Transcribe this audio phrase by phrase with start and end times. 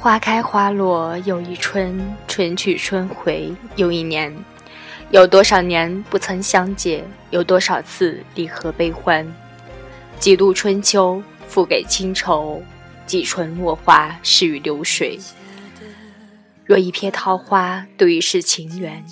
[0.00, 4.34] 花开花落又一春，春去春回又一年。
[5.10, 7.04] 有多少年不曾相见？
[7.28, 9.30] 有多少次离合悲欢？
[10.18, 12.62] 几度春秋付给清愁，
[13.04, 15.20] 几春落花逝于流水。
[16.64, 19.04] 若一瞥桃花度一世情缘，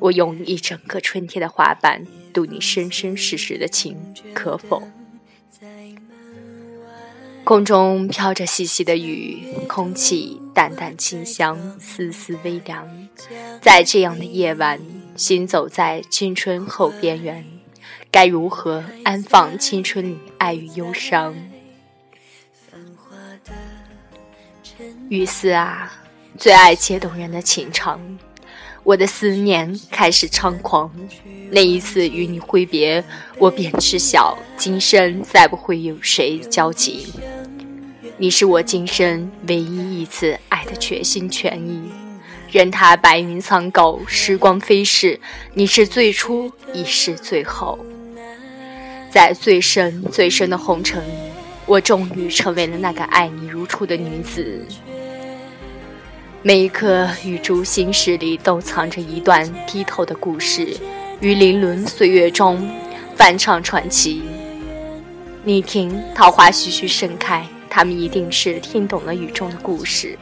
[0.00, 3.96] 我用一整个春天的花瓣度你生生世世的情，
[4.34, 4.82] 可否？
[7.44, 12.88] 空中飘着细细的雨，空气淡淡清香，丝丝微凉。
[13.60, 14.80] 在这样的夜晚，
[15.14, 17.44] 行走在青春后边缘，
[18.10, 21.34] 该如何安放青春里爱与忧伤？
[25.10, 25.92] 雨丝啊，
[26.38, 28.00] 最爱切动人的情长。
[28.84, 30.90] 我的思念开始猖狂，
[31.50, 33.02] 那一次与你挥别，
[33.38, 37.06] 我便知晓今生再不会有谁交集。
[38.18, 41.80] 你是我今生唯一一次爱的全心全意，
[42.50, 45.18] 任他白云苍狗，时光飞逝，
[45.54, 47.78] 你是最初，亦是最后。
[49.10, 51.12] 在最深最深的红尘里，
[51.64, 54.60] 我终于成为了那个爱你如初的女子。
[56.46, 60.76] 每一颗雨珠心事里，都藏着一段剔透的故事，
[61.20, 62.70] 于零轮岁月中
[63.16, 64.22] 翻唱传奇。
[65.42, 70.18] 你听，桃花徐徐盛开，他们一定是听懂了雨中的故事。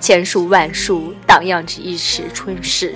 [0.00, 2.94] 千树万树，荡漾着一池春事。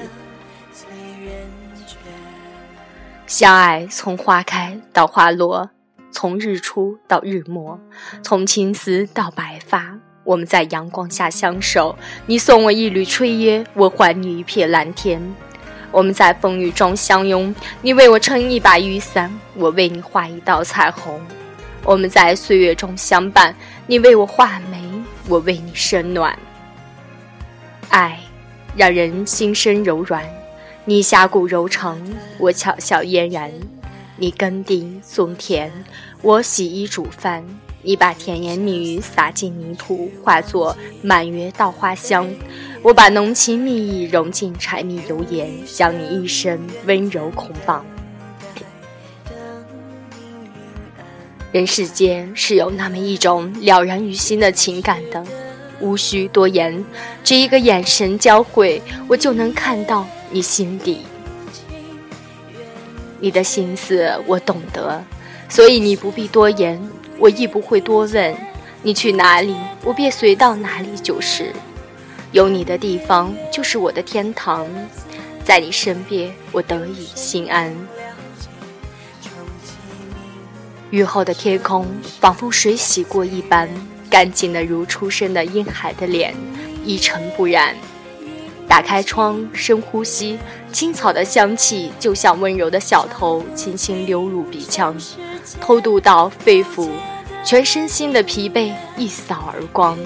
[3.27, 5.69] 相爱从花开到花落，
[6.11, 7.79] 从日出到日没，
[8.23, 9.99] 从青丝到白发。
[10.31, 15.21] 我们在阳光下相守，你送我一缕炊烟，我还你一片蓝天。
[15.91, 21.21] 我们在风雨中相拥，你为我撑一把雨伞，我为你画一道彩虹。
[21.83, 23.53] 我们在岁月中相伴，
[23.89, 24.81] 你为我画眉，
[25.27, 26.39] 我为你生暖。
[27.89, 28.21] 爱，
[28.77, 30.25] 让人心生柔软，
[30.85, 32.01] 你侠骨柔肠，
[32.39, 33.51] 我巧笑嫣然。
[34.17, 35.73] 你耕地种田，
[36.23, 37.45] 我洗衣煮饭。
[37.83, 42.27] 你把甜言蜜语撒进泥土，化作满园稻花香；
[42.83, 47.85] 我把浓情蜜意融进柴米油盐，将你一生温柔捆绑。
[51.53, 55.25] 人世间是有那么一种了然于心的情感的，
[55.81, 56.85] 无需多言，
[57.25, 60.99] 只一个眼神交汇，我就能看到你心底。
[63.19, 65.03] 你的心思我懂得，
[65.49, 66.79] 所以你不必多言。
[67.21, 68.35] 我亦不会多问，
[68.83, 69.55] 你去哪里，
[69.85, 71.53] 我便随到哪里就是。
[72.33, 74.67] 有你的地方就是我的天堂，
[75.45, 77.77] 在你身边，我得以心安。
[80.89, 81.87] 雨后的天空
[82.21, 83.69] 仿佛水洗过一般，
[84.09, 86.35] 干净的如初生的婴孩的脸，
[86.87, 87.77] 一尘不染。
[88.71, 90.39] 打开窗，深呼吸，
[90.71, 94.97] 青草的香气就像温柔的小头，轻轻溜入鼻腔。
[95.61, 96.89] 偷渡到肺腑，
[97.45, 99.99] 全身心的疲惫一扫而光。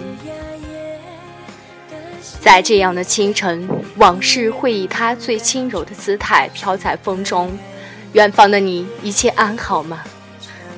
[2.40, 7.52] 在这样的清晨，往事会以它最轻柔的姿态飘在风中。
[8.14, 10.02] 远方的你，一切安好吗？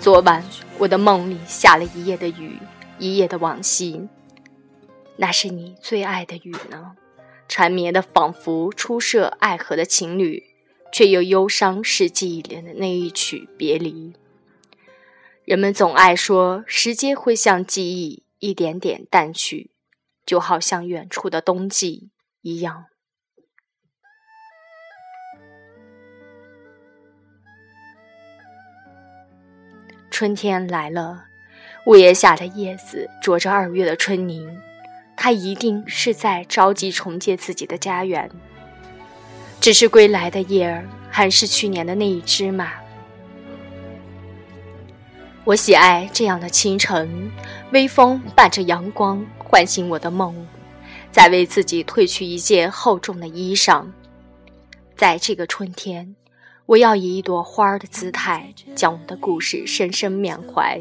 [0.00, 0.44] 昨晚
[0.76, 2.58] 我的梦里下了一夜的雨，
[2.98, 4.08] 一夜的往昔。
[5.16, 6.90] 那是你最爱的雨呢？
[7.48, 10.44] 缠绵的，仿佛初涉爱河的情侣，
[10.92, 14.14] 却又忧伤是记忆里的那一曲别离。
[15.44, 19.70] 人们总爱说，时间会像记忆一点点淡去，
[20.24, 22.10] 就好像远处的冬季
[22.42, 22.86] 一样。
[30.10, 31.26] 春天来了，
[31.86, 34.48] 屋檐下的叶子啄着二月的春泥，
[35.26, 38.30] 他一定是在着急重建自己的家园。
[39.60, 42.70] 只是归来的叶儿，还是去年的那一只吗。
[45.42, 47.28] 我喜爱这样的清晨，
[47.72, 50.46] 微风伴着阳光，唤醒我的梦，
[51.10, 53.84] 再为自己褪去一件厚重的衣裳。
[54.96, 56.14] 在这个春天，
[56.66, 60.80] 我要以一朵花的姿态，将我的故事深深缅怀，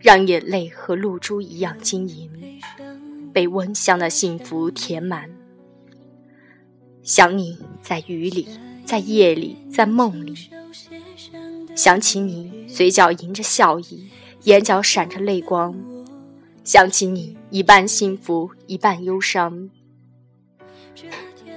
[0.00, 2.28] 让眼泪和露珠一样晶莹，
[3.32, 5.30] 被温香的幸福填满。
[7.02, 8.48] 想你在雨里，
[8.84, 10.34] 在夜里，在梦里。
[11.74, 14.08] 想起你，嘴角迎着笑意，
[14.44, 15.74] 眼角闪着泪光。
[16.62, 19.70] 想起你，一半幸福，一半忧伤。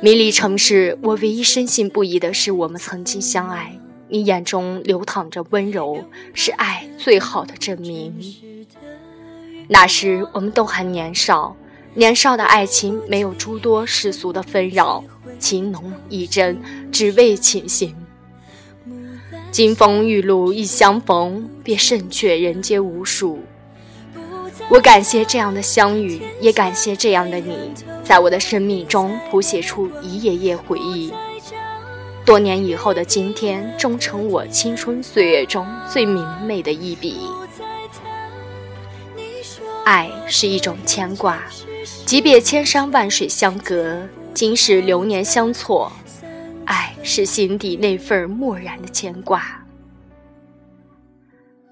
[0.01, 3.79] 迷离城市，我唯一深信不疑的是，我们曾经相爱。
[4.07, 8.15] 你眼中流淌着温柔，是爱最好的证明。
[9.67, 11.55] 那时我们都还年少，
[11.97, 15.01] 年少的爱情没有诸多世俗的纷扰，
[15.39, 16.61] 情浓意真，
[16.91, 17.95] 只为倾心。
[19.49, 23.39] 金风玉露一相逢，便胜却人间无数。
[24.67, 27.71] 我感谢这样的相遇，也感谢这样的你，
[28.03, 31.13] 在我的生命中谱写出一页页回忆。
[32.25, 37.19] 多年以后的今天，终成我青春岁月中最明媚的一笔。
[39.85, 41.41] 爱是一种牵挂。
[42.05, 43.99] 即便千山万水相隔，
[44.31, 45.91] 今世流年相错，
[46.63, 49.43] 爱是心底那份漠然的牵挂。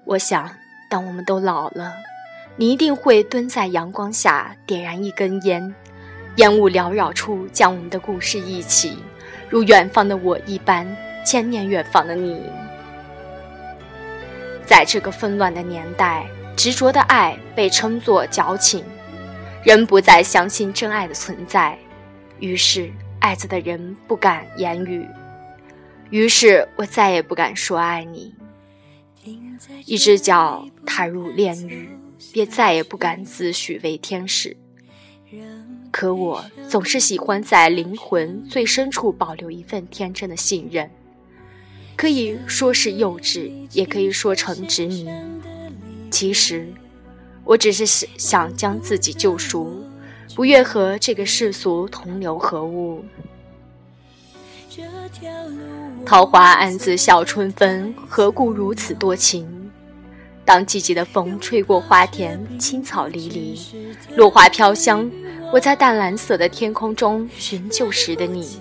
[0.04, 0.50] 我想，
[0.90, 1.92] 当我们都老了，
[2.56, 5.72] 你一定会蹲在阳光下，点燃一根烟，
[6.34, 8.98] 烟雾缭绕处，将我们的故事一起，
[9.48, 10.84] 如远方的我一般，
[11.24, 12.42] 牵念远方的你。
[14.66, 16.26] 在这个纷乱的年代，
[16.56, 18.84] 执着的爱被称作矫情。
[19.64, 21.78] 人不再相信真爱的存在，
[22.38, 25.08] 于是爱着的人不敢言语，
[26.10, 28.34] 于是我再也不敢说爱你。
[29.86, 31.88] 一只脚踏入炼狱，
[32.30, 34.54] 便再也不敢自诩为天使。
[35.90, 40.90] 可我总是喜欢在灵魂最深处保留一份天真的信任，
[41.96, 45.08] 可以说是幼稚，也可以说成执迷。
[46.10, 46.70] 其实。
[47.44, 47.84] 我只是
[48.16, 49.84] 想将自己救赎，
[50.34, 53.04] 不愿和这个世俗同流合污。
[56.04, 59.46] 桃花暗自笑春风，何故如此多情？
[60.44, 63.58] 当季节的风吹过花田，青草离离，
[64.16, 65.10] 落花飘香。
[65.52, 68.58] 我在淡蓝色的天空中寻旧时的你。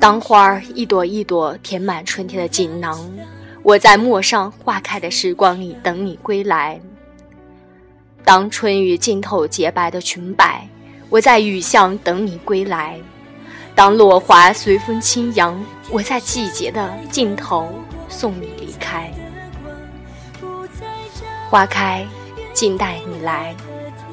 [0.00, 2.98] 当花儿一朵一朵填满春天的锦囊。
[3.64, 6.78] 我在陌上花开的时光里等你归来。
[8.22, 10.68] 当春雨浸透洁白的裙摆，
[11.08, 12.98] 我在雨巷等你归来。
[13.74, 15.58] 当落花随风轻扬，
[15.90, 17.72] 我在季节的尽头
[18.06, 19.10] 送你离开。
[21.48, 22.06] 花开，
[22.52, 23.54] 静待你来；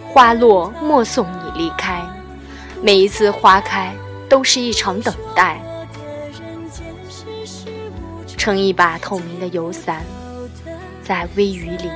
[0.07, 2.01] 花落，莫送你离开。
[2.81, 3.93] 每一次花开，
[4.29, 5.61] 都是一场等待。
[8.41, 10.03] 撑一把透明的油伞，
[11.03, 11.87] 在微雨里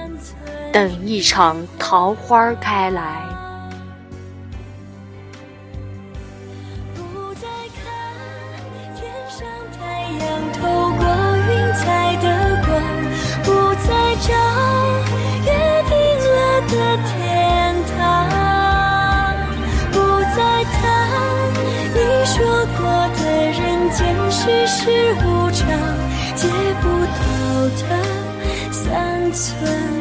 [0.71, 3.35] 等一场桃花开来。
[29.31, 29.94] 存。